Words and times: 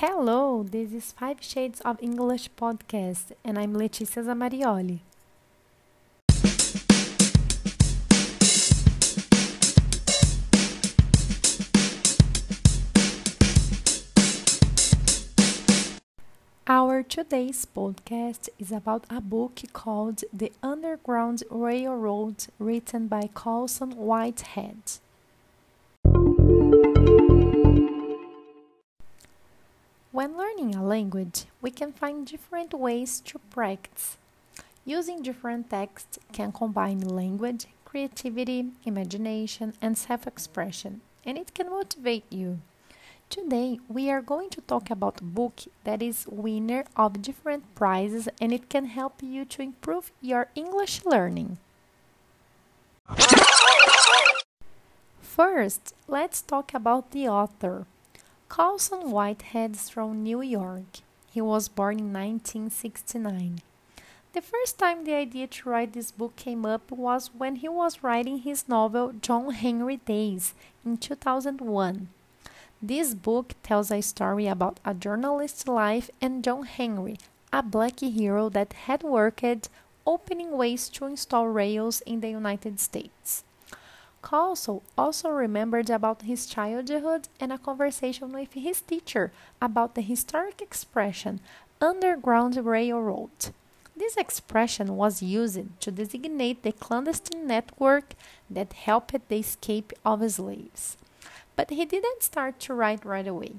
Hello, 0.00 0.62
this 0.62 0.92
is 0.92 1.10
Five 1.10 1.38
Shades 1.40 1.80
of 1.80 2.00
English 2.00 2.50
podcast, 2.56 3.32
and 3.44 3.58
I'm 3.58 3.74
Letícia 3.74 4.22
Zamarioli. 4.22 5.00
Our 16.68 17.02
today's 17.02 17.66
podcast 17.66 18.48
is 18.60 18.70
about 18.70 19.04
a 19.10 19.20
book 19.20 19.62
called 19.72 20.22
The 20.32 20.52
Underground 20.62 21.42
Railroad, 21.50 22.46
written 22.60 23.08
by 23.08 23.28
Colson 23.34 23.96
Whitehead. 23.96 25.00
Language, 31.08 31.46
we 31.62 31.70
can 31.70 31.90
find 31.92 32.26
different 32.26 32.74
ways 32.74 33.20
to 33.20 33.38
practice. 33.50 34.18
Using 34.84 35.22
different 35.22 35.70
texts 35.70 36.18
can 36.32 36.52
combine 36.52 37.00
language, 37.00 37.66
creativity, 37.86 38.72
imagination, 38.84 39.72
and 39.80 39.96
self 39.96 40.26
expression, 40.26 41.00
and 41.24 41.38
it 41.38 41.54
can 41.54 41.70
motivate 41.70 42.30
you. 42.30 42.60
Today, 43.30 43.78
we 43.88 44.10
are 44.10 44.20
going 44.20 44.50
to 44.50 44.60
talk 44.60 44.90
about 44.90 45.20
a 45.20 45.24
book 45.24 45.60
that 45.84 46.02
is 46.02 46.26
winner 46.28 46.84
of 46.96 47.22
different 47.22 47.64
prizes 47.74 48.28
and 48.40 48.52
it 48.52 48.68
can 48.68 48.86
help 48.86 49.22
you 49.22 49.44
to 49.46 49.62
improve 49.62 50.10
your 50.22 50.48
English 50.54 51.04
learning. 51.04 51.58
First, 55.20 55.94
let's 56.06 56.40
talk 56.42 56.72
about 56.74 57.10
the 57.12 57.28
author. 57.28 57.86
Colson 58.48 59.10
Whitehead 59.10 59.74
is 59.74 59.90
from 59.90 60.22
New 60.22 60.40
York. 60.40 61.00
He 61.30 61.40
was 61.40 61.68
born 61.68 61.98
in 61.98 62.12
1969. 62.14 63.60
The 64.32 64.40
first 64.40 64.78
time 64.78 65.04
the 65.04 65.14
idea 65.14 65.46
to 65.48 65.68
write 65.68 65.92
this 65.92 66.10
book 66.10 66.34
came 66.36 66.64
up 66.64 66.90
was 66.90 67.30
when 67.36 67.56
he 67.56 67.68
was 67.68 68.02
writing 68.02 68.38
his 68.38 68.66
novel 68.66 69.12
John 69.20 69.50
Henry 69.50 69.98
Days 69.98 70.54
in 70.82 70.96
2001. 70.96 72.08
This 72.80 73.14
book 73.14 73.54
tells 73.62 73.90
a 73.90 74.00
story 74.00 74.46
about 74.46 74.80
a 74.82 74.94
journalist's 74.94 75.68
life 75.68 76.10
and 76.20 76.42
John 76.42 76.62
Henry, 76.62 77.18
a 77.52 77.62
black 77.62 78.00
hero 78.00 78.48
that 78.48 78.72
had 78.72 79.02
worked 79.02 79.68
opening 80.06 80.52
ways 80.52 80.88
to 80.88 81.04
install 81.04 81.48
rails 81.48 82.00
in 82.06 82.20
the 82.20 82.30
United 82.30 82.80
States. 82.80 83.44
Colson 84.20 84.80
also 84.96 85.30
remembered 85.30 85.90
about 85.90 86.22
his 86.22 86.46
childhood 86.46 87.28
and 87.38 87.52
a 87.52 87.58
conversation 87.58 88.32
with 88.32 88.52
his 88.52 88.80
teacher 88.80 89.32
about 89.62 89.94
the 89.94 90.02
historic 90.02 90.60
expression 90.60 91.40
Underground 91.80 92.56
Railroad. 92.56 93.30
This 93.96 94.16
expression 94.16 94.96
was 94.96 95.22
used 95.22 95.80
to 95.80 95.90
designate 95.90 96.62
the 96.62 96.72
clandestine 96.72 97.46
network 97.46 98.14
that 98.50 98.72
helped 98.72 99.28
the 99.28 99.38
escape 99.38 99.92
of 100.04 100.28
slaves. 100.30 100.96
But 101.56 101.70
he 101.70 101.84
didn't 101.84 102.22
start 102.22 102.60
to 102.60 102.74
write 102.74 103.04
right 103.04 103.26
away. 103.26 103.56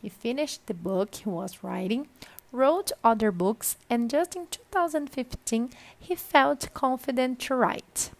He 0.00 0.08
finished 0.08 0.66
the 0.66 0.74
book 0.74 1.14
he 1.14 1.28
was 1.28 1.62
writing, 1.62 2.08
wrote 2.50 2.92
other 3.02 3.30
books, 3.30 3.76
and 3.88 4.10
just 4.10 4.36
in 4.36 4.46
2015 4.48 5.70
he 5.98 6.14
felt 6.14 6.72
confident 6.74 7.38
to 7.40 7.54
write. 7.54 8.10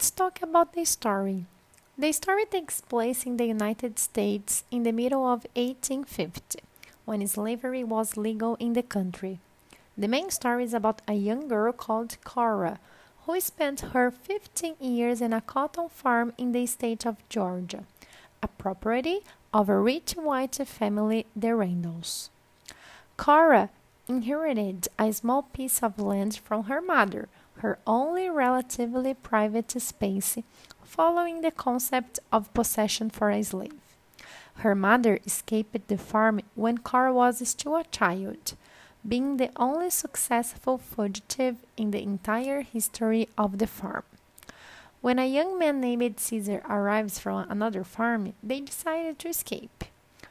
Let's 0.00 0.10
talk 0.10 0.40
about 0.40 0.72
the 0.72 0.82
story. 0.86 1.44
The 1.98 2.10
story 2.12 2.46
takes 2.46 2.80
place 2.80 3.26
in 3.26 3.36
the 3.36 3.44
United 3.44 3.98
States 3.98 4.64
in 4.70 4.82
the 4.82 4.92
middle 4.92 5.26
of 5.26 5.44
1850, 5.56 6.60
when 7.04 7.26
slavery 7.26 7.84
was 7.84 8.16
legal 8.16 8.54
in 8.54 8.72
the 8.72 8.82
country. 8.82 9.40
The 9.98 10.08
main 10.08 10.30
story 10.30 10.64
is 10.64 10.72
about 10.72 11.02
a 11.06 11.12
young 11.12 11.48
girl 11.48 11.74
called 11.74 12.16
Cora, 12.24 12.78
who 13.26 13.38
spent 13.40 13.92
her 13.92 14.10
15 14.10 14.76
years 14.80 15.20
in 15.20 15.34
a 15.34 15.42
cotton 15.42 15.90
farm 15.90 16.32
in 16.38 16.52
the 16.52 16.64
state 16.64 17.04
of 17.04 17.28
Georgia, 17.28 17.84
a 18.42 18.48
property 18.48 19.18
of 19.52 19.68
a 19.68 19.78
rich 19.78 20.12
white 20.12 20.56
family, 20.66 21.26
the 21.36 21.54
Randalls. 21.54 22.30
Cora 23.18 23.68
inherited 24.08 24.88
a 24.98 25.12
small 25.12 25.42
piece 25.42 25.82
of 25.82 25.98
land 26.00 26.40
from 26.42 26.64
her 26.64 26.80
mother, 26.80 27.28
her 27.60 27.78
only 27.86 28.28
relatively 28.28 29.14
private 29.14 29.70
space, 29.80 30.38
following 30.82 31.40
the 31.40 31.50
concept 31.50 32.18
of 32.32 32.52
possession 32.52 33.10
for 33.10 33.30
a 33.30 33.42
slave. 33.42 33.72
Her 34.56 34.74
mother 34.74 35.18
escaped 35.24 35.88
the 35.88 35.96
farm 35.96 36.40
when 36.54 36.78
Cora 36.78 37.12
was 37.12 37.48
still 37.48 37.76
a 37.76 37.84
child 37.84 38.54
being 39.06 39.36
the 39.36 39.50
only 39.56 39.90
successful 39.90 40.78
fugitive 40.78 41.56
in 41.76 41.90
the 41.90 42.02
entire 42.02 42.62
history 42.62 43.28
of 43.38 43.58
the 43.58 43.66
farm. 43.66 44.04
When 45.00 45.18
a 45.18 45.26
young 45.26 45.58
man 45.58 45.80
named 45.80 46.20
Caesar 46.20 46.62
arrives 46.68 47.18
from 47.18 47.48
another 47.48 47.84
farm, 47.84 48.34
they 48.42 48.60
decided 48.60 49.18
to 49.20 49.28
escape. 49.28 49.84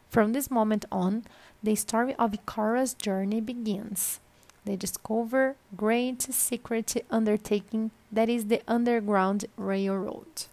From 0.10 0.34
this 0.34 0.52
moment 0.52 0.86
on, 0.92 1.24
the 1.64 1.76
story 1.76 2.14
of 2.16 2.46
Cora's 2.46 2.94
journey 2.94 3.42
begins. 3.42 4.20
They 4.66 4.76
discover 4.76 5.56
great 5.76 6.22
secret 6.22 6.96
undertaking 7.10 7.92
that 8.12 8.30
is 8.30 8.46
the 8.46 8.62
Underground 8.68 9.46
Railroad. 9.58 10.46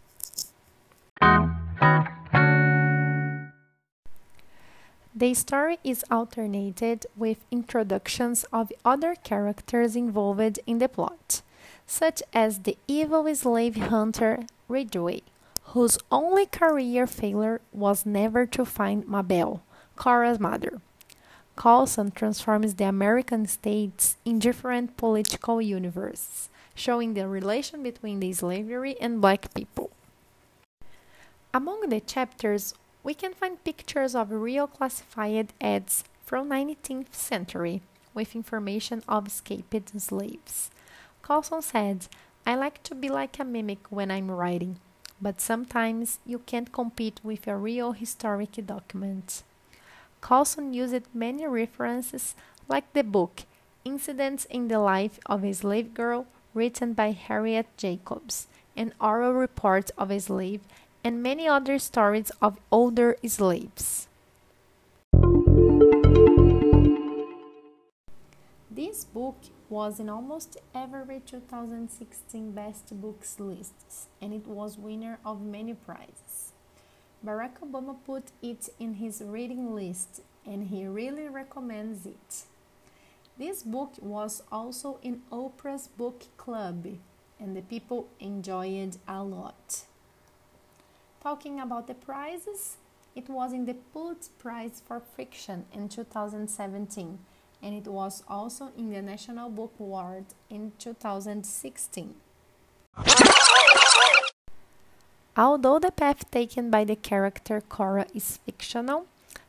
The 5.19 5.33
story 5.33 5.79
is 5.83 6.05
alternated 6.11 7.07
with 7.17 7.39
introductions 7.51 8.45
of 8.53 8.71
other 8.85 9.15
characters 9.15 9.97
involved 9.97 10.59
in 10.67 10.77
the 10.77 10.91
plot, 10.91 11.41
such 11.87 12.23
as 12.35 12.61
the 12.61 12.77
evil 12.87 13.35
slave 13.35 13.77
hunter 13.77 14.45
Ridgeway, 14.69 15.23
whose 15.73 15.97
only 16.13 16.45
career 16.45 17.07
failure 17.07 17.63
was 17.73 18.05
never 18.05 18.45
to 18.45 18.67
find 18.67 19.09
Mabel, 19.09 19.63
Cora's 19.97 20.39
mother. 20.39 20.83
Colson 21.57 22.11
transforms 22.11 22.75
the 22.75 22.85
American 22.85 23.47
states 23.47 24.17
in 24.27 24.39
different 24.39 24.99
political 24.99 25.61
universes, 25.63 26.51
showing 26.75 27.15
the 27.15 27.27
relation 27.27 27.83
between 27.83 28.21
the 28.21 28.33
slavery 28.35 28.95
and 29.01 29.23
black 29.23 29.53
people. 29.55 29.91
Among 31.55 31.89
the 31.89 32.01
chapters, 32.01 32.75
we 33.03 33.15
can 33.15 33.33
find 33.33 33.65
pictures 33.65 34.15
of 34.15 34.31
real 34.31 34.67
classified 34.67 35.55
ads 35.59 36.05
from 36.27 36.51
19th 36.51 37.15
century 37.15 37.81
with 38.13 38.37
information 38.37 39.03
of 39.09 39.27
escaped 39.27 39.99
slaves. 39.99 40.71
Colson 41.23 41.63
said, 41.63 42.09
I 42.47 42.55
like 42.55 42.83
to 42.83 42.95
be 42.95 43.09
like 43.09 43.39
a 43.39 43.45
mimic 43.45 43.87
when 43.91 44.11
I'm 44.11 44.31
writing, 44.31 44.77
but 45.23 45.41
sometimes 45.41 46.19
you 46.27 46.41
can't 46.41 46.71
compete 46.71 47.21
with 47.25 47.47
a 47.49 47.57
real 47.57 47.93
historic 47.93 48.53
document. 48.67 49.43
Colson 50.21 50.73
used 50.73 51.07
many 51.15 51.47
references 51.47 52.35
like 52.69 52.93
the 52.93 53.05
book 53.05 53.43
Incidents 53.85 54.45
in 54.47 54.69
the 54.69 54.81
Life 54.81 55.19
of 55.27 55.45
a 55.45 55.53
Slave 55.53 55.95
Girl 55.95 56.27
written 56.55 56.93
by 56.93 57.13
Harriet 57.13 57.67
Jacobs, 57.77 58.49
an 58.77 58.93
oral 59.01 59.33
report 59.33 59.91
of 59.97 60.11
a 60.11 60.19
slave 60.19 60.63
and 61.05 61.23
many 61.23 61.47
other 61.47 61.79
stories 61.79 62.33
of 62.43 62.59
older 62.73 63.17
slaves. 63.25 64.09
This 68.69 69.05
book 69.05 69.37
was 69.69 70.01
in 70.01 70.09
almost 70.09 70.57
every 70.75 71.21
2016 71.25 72.53
best 72.53 73.01
books 73.01 73.39
lists 73.39 74.09
and 74.21 74.35
it 74.35 74.47
was 74.47 74.77
winner 74.77 75.19
of 75.25 75.41
many 75.41 75.75
prizes. 75.75 76.26
Barack 77.25 77.59
Obama 77.63 77.97
put 78.05 78.25
it 78.43 78.69
in 78.79 78.95
his 78.95 79.23
reading 79.25 79.75
list 79.75 80.23
and 80.45 80.69
he 80.69 80.87
really 80.87 81.29
recommends 81.29 82.07
it. 82.07 82.45
This 83.39 83.63
book 83.63 83.95
was 84.01 84.43
also 84.51 84.99
in 85.03 85.23
Oprah's 85.33 85.89
book 85.89 86.25
club 86.37 86.87
and 87.41 87.57
the 87.57 87.63
people 87.63 88.09
enjoyed 88.21 88.97
a 89.09 89.23
lot. 89.23 89.85
Talking 91.23 91.61
about 91.61 91.87
the 91.87 91.95
prizes, 91.95 92.77
it 93.15 93.29
was 93.29 93.53
in 93.53 93.67
the 93.67 93.75
Pulitzer 93.75 94.31
Prize 94.39 94.83
for 94.87 95.01
Fiction 95.01 95.65
in 95.73 95.89
2017 95.89 97.19
and 97.63 97.75
it 97.75 97.91
was 97.91 98.23
also 98.29 98.71
in 98.77 98.91
the 98.91 99.03
National 99.03 99.49
Book 99.51 99.73
Award 99.81 100.27
in 100.51 100.73
2016. 100.79 102.15
Although 105.37 105.79
the 105.81 105.91
path 105.91 106.31
taken 106.31 106.71
by 106.71 106.85
the 106.85 106.97
character 106.97 107.61
Cora 107.61 108.07
is 108.15 108.39
fictional, 108.39 109.07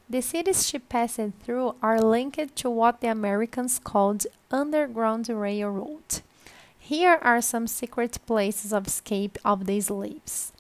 the 0.09 0.21
cities 0.21 0.67
she 0.67 0.79
passed 0.79 1.19
through 1.43 1.75
are 1.81 2.01
linked 2.01 2.55
to 2.57 2.69
what 2.69 2.99
the 2.99 3.07
Americans 3.07 3.79
called 3.79 4.25
Underground 4.51 5.29
Railroad. 5.29 6.21
Here 6.77 7.19
are 7.21 7.41
some 7.41 7.67
secret 7.67 8.17
places 8.25 8.73
of 8.73 8.87
escape 8.87 9.37
of 9.45 9.65
the 9.65 9.79
slaves. 9.79 10.51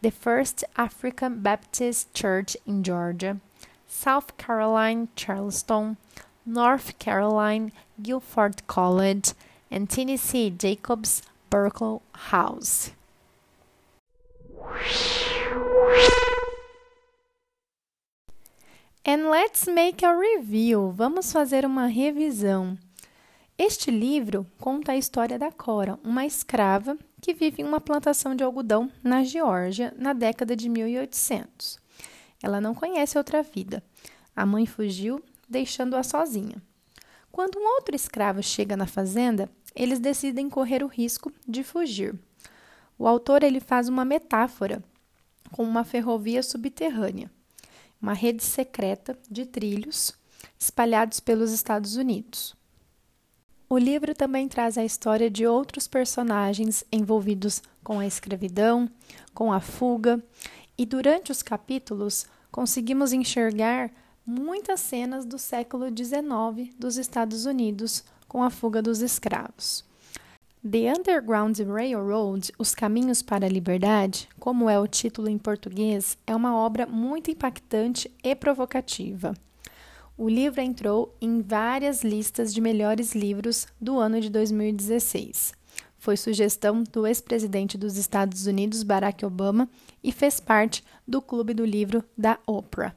The 0.00 0.10
First 0.10 0.64
African 0.76 1.40
Baptist 1.40 2.14
Church 2.14 2.56
in 2.66 2.82
Georgia, 2.82 3.38
South 3.86 4.36
Carolina 4.38 5.08
Charleston, 5.16 5.98
North 6.46 6.98
Carolina 6.98 7.72
Guilford 8.02 8.66
College, 8.66 9.32
and 9.70 9.90
Tennessee 9.90 10.48
Jacobs 10.48 11.22
Burkle 11.50 12.00
House. 12.12 12.92
And 19.08 19.30
let's 19.30 19.68
make 19.68 20.04
a 20.04 20.12
review. 20.12 20.90
Vamos 20.90 21.30
fazer 21.30 21.64
uma 21.64 21.86
revisão. 21.86 22.76
Este 23.56 23.88
livro 23.88 24.44
conta 24.58 24.90
a 24.90 24.96
história 24.96 25.38
da 25.38 25.52
Cora, 25.52 25.96
uma 26.02 26.26
escrava 26.26 26.98
que 27.20 27.32
vive 27.32 27.62
em 27.62 27.64
uma 27.64 27.80
plantação 27.80 28.34
de 28.34 28.42
algodão 28.42 28.90
na 29.04 29.22
Geórgia 29.22 29.94
na 29.96 30.12
década 30.12 30.56
de 30.56 30.68
1800. 30.68 31.78
Ela 32.42 32.60
não 32.60 32.74
conhece 32.74 33.16
outra 33.16 33.44
vida. 33.44 33.80
A 34.34 34.44
mãe 34.44 34.66
fugiu, 34.66 35.22
deixando-a 35.48 36.02
sozinha. 36.02 36.60
Quando 37.30 37.60
um 37.60 37.74
outro 37.76 37.94
escravo 37.94 38.42
chega 38.42 38.76
na 38.76 38.88
fazenda, 38.88 39.48
eles 39.72 40.00
decidem 40.00 40.50
correr 40.50 40.82
o 40.82 40.88
risco 40.88 41.32
de 41.46 41.62
fugir. 41.62 42.12
O 42.98 43.06
autor 43.06 43.44
ele 43.44 43.60
faz 43.60 43.88
uma 43.88 44.04
metáfora 44.04 44.82
com 45.52 45.62
uma 45.62 45.84
ferrovia 45.84 46.42
subterrânea 46.42 47.30
uma 48.00 48.12
rede 48.12 48.42
secreta 48.42 49.18
de 49.30 49.46
trilhos 49.46 50.12
espalhados 50.58 51.20
pelos 51.20 51.52
Estados 51.52 51.96
Unidos. 51.96 52.54
O 53.68 53.78
livro 53.78 54.14
também 54.14 54.48
traz 54.48 54.78
a 54.78 54.84
história 54.84 55.28
de 55.28 55.46
outros 55.46 55.88
personagens 55.88 56.84
envolvidos 56.92 57.62
com 57.82 57.98
a 57.98 58.06
escravidão, 58.06 58.88
com 59.34 59.52
a 59.52 59.60
fuga, 59.60 60.22
e 60.78 60.86
durante 60.86 61.32
os 61.32 61.42
capítulos 61.42 62.26
conseguimos 62.50 63.12
enxergar 63.12 63.90
muitas 64.24 64.80
cenas 64.80 65.24
do 65.24 65.38
século 65.38 65.86
XIX 65.88 66.74
dos 66.78 66.96
Estados 66.96 67.46
Unidos 67.46 68.04
com 68.28 68.42
a 68.42 68.50
fuga 68.50 68.82
dos 68.82 69.00
escravos. 69.00 69.85
The 70.68 70.92
Underground 70.92 71.60
Railroad, 71.60 72.52
Os 72.58 72.74
Caminhos 72.74 73.22
para 73.22 73.46
a 73.46 73.48
Liberdade, 73.48 74.28
como 74.40 74.68
é 74.68 74.76
o 74.76 74.88
título 74.88 75.28
em 75.28 75.38
português, 75.38 76.18
é 76.26 76.34
uma 76.34 76.56
obra 76.56 76.86
muito 76.86 77.30
impactante 77.30 78.10
e 78.20 78.34
provocativa. 78.34 79.32
O 80.18 80.28
livro 80.28 80.60
entrou 80.60 81.14
em 81.20 81.40
várias 81.40 82.02
listas 82.02 82.52
de 82.52 82.60
melhores 82.60 83.14
livros 83.14 83.68
do 83.80 84.00
ano 84.00 84.20
de 84.20 84.28
2016. 84.28 85.54
Foi 85.98 86.16
sugestão 86.16 86.82
do 86.82 87.06
ex-presidente 87.06 87.78
dos 87.78 87.96
Estados 87.96 88.48
Unidos, 88.48 88.82
Barack 88.82 89.24
Obama, 89.24 89.68
e 90.02 90.10
fez 90.10 90.40
parte 90.40 90.82
do 91.06 91.22
Clube 91.22 91.54
do 91.54 91.64
Livro 91.64 92.02
da 92.18 92.40
Oprah. 92.44 92.96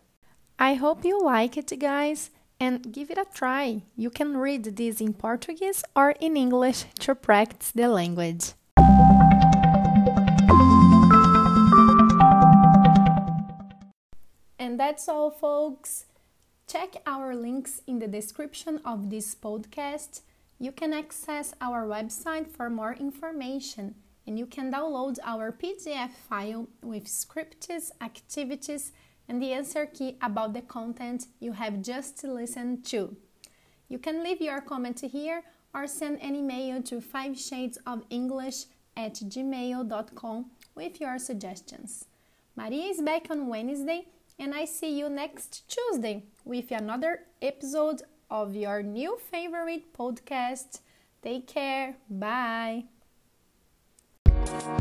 I 0.60 0.76
hope 0.82 1.08
you 1.08 1.24
like 1.24 1.60
it, 1.60 1.76
guys 1.76 2.32
and 2.60 2.92
give 2.92 3.10
it 3.10 3.18
a 3.18 3.26
try. 3.34 3.84
You 3.96 4.10
can 4.10 4.38
read 4.38 4.64
this 4.64 5.00
in 5.00 5.14
Portuguese 5.14 5.84
or 5.96 6.12
in 6.12 6.36
English 6.36 6.86
to 7.00 7.16
practice 7.16 7.72
the 7.72 7.88
language. 7.88 8.54
And 14.58 14.80
that's 14.80 15.08
all, 15.08 15.32
folks. 15.32 16.06
Check 16.68 17.02
our 17.08 17.34
links 17.34 17.82
in 17.88 18.00
the 18.00 18.08
description 18.08 18.80
of 18.86 19.10
this 19.10 19.34
podcast. 19.34 20.22
You 20.60 20.72
can 20.72 20.94
access 20.94 21.54
our 21.62 21.88
website 21.88 22.48
for 22.48 22.70
more 22.70 22.94
information 22.94 23.96
and 24.28 24.38
you 24.38 24.46
can 24.46 24.72
download 24.72 25.18
our 25.24 25.52
PDF 25.52 26.12
file 26.12 26.68
with 26.84 27.08
scripts, 27.08 27.92
activities, 28.00 28.92
and 29.30 29.42
the 29.42 29.54
answer 29.54 29.86
key 29.86 30.18
about 30.22 30.54
the 30.54 30.62
content 30.62 31.28
you 31.40 31.54
have 31.54 31.82
just 31.82 32.24
listened 32.24 32.84
to. 32.86 33.16
You 33.88 34.00
can 34.00 34.24
leave 34.24 34.42
your 34.42 34.60
comment 34.60 35.00
here 35.02 35.44
or 35.74 35.88
send 35.88 36.22
an 36.22 36.36
email 36.36 36.82
to 36.84 37.00
5 37.00 37.40
shades 37.40 37.78
of 37.86 38.04
English 38.10 38.66
at 38.98 39.14
gmail.com 39.14 40.46
with 40.76 41.00
your 41.00 41.20
suggestions. 41.20 42.06
Maria 42.56 42.88
is 42.88 43.02
back 43.02 43.28
on 43.30 43.48
Wednesday 43.48 44.08
and 44.40 44.54
I 44.54 44.66
see 44.66 44.98
you 44.98 45.10
next 45.10 45.64
Tuesday 45.70 46.24
with 46.44 46.72
another 46.72 47.22
episode 47.42 48.02
of 48.32 48.56
your 48.56 48.82
new 48.82 49.18
favorite 49.32 49.94
podcast. 49.94 50.80
Take 51.22 51.48
care. 51.48 51.96
Bye. 52.10 52.99
Thank 54.50 54.64
you. 54.64 54.80